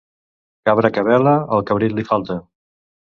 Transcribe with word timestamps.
Cabra 0.69 0.89
que 0.95 1.03
bela, 1.07 1.33
el 1.57 1.61
cabrit 1.71 1.93
li 1.99 2.07
falta. 2.09 2.39